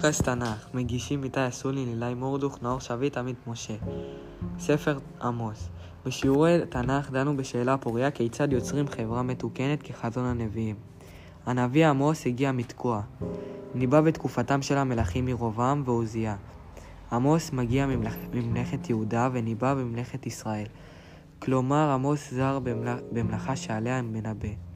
[0.00, 3.74] פודקאסט תנ"ך, מגישים איתי אסולין, אילי מורדוך, נאור שביט, עמית משה.
[4.58, 5.68] ספר עמוס.
[6.06, 10.76] בשיעורי תנ"ך דנו בשאלה הפוריה כיצד יוצרים חברה מתוקנת כחזון הנביאים.
[11.46, 13.02] הנביא עמוס הגיע מתקוע.
[13.74, 16.36] ניבא בתקופתם של המלכים ירבעם ועוזיה.
[17.12, 18.16] עמוס מגיע ממלכ...
[18.34, 20.66] ממלכת יהודה וניבא בממלכת ישראל.
[21.38, 22.98] כלומר, עמוס זר במלאכ...
[23.12, 24.69] במלאכה שעליה מנבא.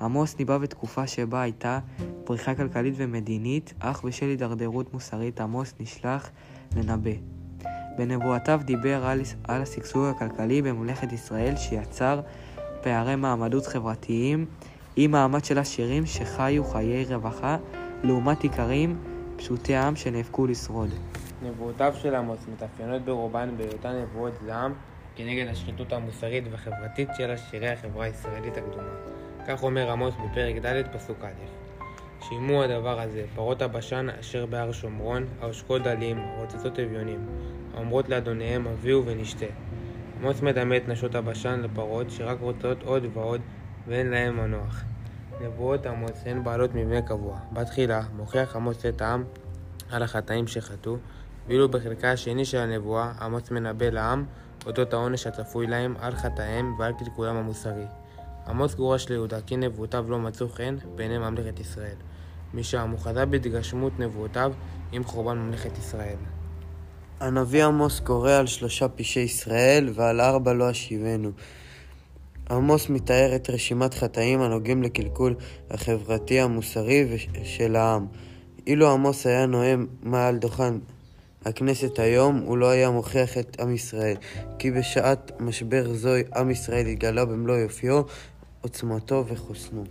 [0.00, 1.78] עמוס ניבא בתקופה שבה הייתה
[2.24, 6.30] פריחה כלכלית ומדינית, אך בשל הידרדרות מוסרית עמוס נשלח
[6.76, 7.10] לנבא.
[7.98, 12.20] בנבואתיו דיבר על, על השגשוג הכלכלי בממלכת ישראל שיצר
[12.82, 14.46] פערי מעמדות חברתיים
[14.96, 17.56] עם מעמד של עשירים שחיו חיי רווחה
[18.02, 18.98] לעומת איכרים
[19.36, 20.90] פשוטי עם שנאבקו לשרוד.
[21.42, 24.72] נבואותיו של עמוס מתאפיינות ברובן בהיותן נבואות זעם
[25.16, 29.25] כנגד השחיתות המוסרית והחברתית של עשירי החברה הישראלית הקדומה.
[29.46, 31.28] כך אומר עמוס בפרק ד' פסוק א':
[32.28, 37.26] שימו הדבר הזה, פרות הבשן אשר בהר שומרון, העושקות דלים, רוצצות אביונים,
[37.74, 39.46] האומרות לאדוניהם הביאו ונשתה.
[40.20, 43.40] עמוס מדמה את נשות הבשן לפרות שרק רוצות עוד ועוד
[43.86, 44.82] ואין להם מנוח.
[45.40, 47.38] נבואות עמוס הן בעלות מבנה קבוע.
[47.52, 49.24] בתחילה מוכיח עמוס את העם
[49.90, 50.96] על החטאים שחטאו,
[51.48, 54.24] ואילו בחלקה השני של הנבואה עמוס מנבא לעם
[54.66, 57.86] אודות העונש הצפוי להם על חטאיהם ועל קלקולם המוסרי.
[58.48, 61.96] עמוס גורש ליהודה כי נבואותיו לא מצאו חן בעיני ממלכת ישראל.
[62.54, 64.52] משם הוא חזה בהתגשמות נבואותיו
[64.92, 66.16] עם חורבן ממלכת ישראל.
[67.20, 71.30] הנביא עמוס קורא על שלושה פשעי ישראל ועל ארבע לא אשיבנו.
[72.50, 75.34] עמוס מתאר את רשימת חטאים הנוגעים לקלקול
[75.70, 78.06] החברתי המוסרי של העם.
[78.66, 80.74] אילו עמוס היה נואם מעל דוכן
[81.46, 84.16] הכנסת היום, הוא לא היה מוכיח את עם ישראל,
[84.58, 88.02] כי בשעת משבר זו עם ישראל התגלה במלוא יופיו,
[88.66, 89.84] עוצמתו וחוסנו.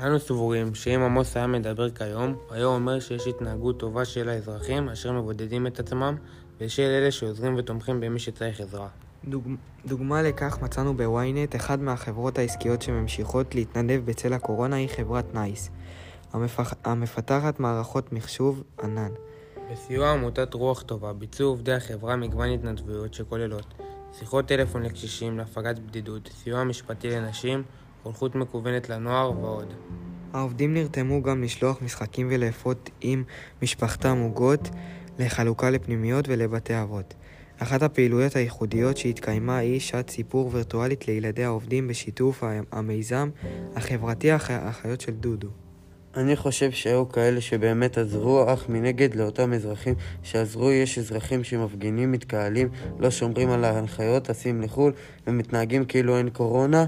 [0.00, 4.88] אנו סבורים שאם עמוס היה מדבר כיום, הוא היה אומר שיש התנהגות טובה של האזרחים
[4.88, 6.16] אשר מבודדים את עצמם,
[6.60, 8.88] ושל אלה שעוזרים ותומכים במי שצריך עזרה.
[9.24, 9.48] דוג...
[9.86, 15.70] דוגמה לכך מצאנו ב ynet, אחת מהחברות העסקיות שממשיכות להתנדב בצל הקורונה היא חברת NICE,
[16.32, 16.74] המפח...
[16.84, 19.12] המפתחת מערכות מחשוב ענן.
[19.72, 23.74] בסיוע עמותת רוח טובה ביצעו עובדי החברה מגוון התנדבויות שכוללות
[24.18, 27.62] שיחות טלפון לקשישים להפגת בדידות, סיוע משפטי לנשים,
[28.02, 29.74] חונכות מקוונת לנוער ועוד.
[30.32, 33.24] העובדים נרתמו גם לשלוח משחקים ולאפות עם
[33.62, 34.70] משפחתם עוגות
[35.18, 37.14] לחלוקה לפנימיות ולבתי אבות.
[37.58, 43.30] אחת הפעילויות הייחודיות שהתקיימה היא שעת סיפור וירטואלית לילדי העובדים בשיתוף המיזם
[43.76, 45.48] החברתי החיות של דודו.
[46.16, 52.68] אני חושב שהיו כאלה שבאמת עזרו, אך מנגד לאותם אזרחים שעזרו יש אזרחים שמפגינים, מתקהלים,
[52.98, 54.92] לא שומרים על ההנחיות, טסים לחו"ל
[55.26, 56.84] ומתנהגים כאילו אין קורונה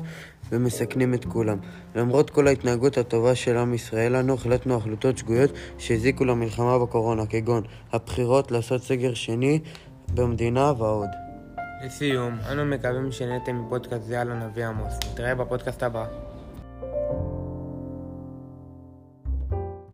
[0.53, 1.59] ומסכנים את כולם.
[1.95, 7.63] למרות כל ההתנהגות הטובה של עם ישראל, אנו החלטנו החלטות שגויות שהזיקו למלחמה בקורונה, כגון
[7.93, 9.61] הבחירות לעשות סגר שני
[10.15, 11.09] במדינה ועוד.
[11.84, 14.95] לסיום, אנו מקווים שנהנתם מפודקאסט זה על הנביא עמוס.
[15.13, 16.34] נתראה בפודקאסט הבא.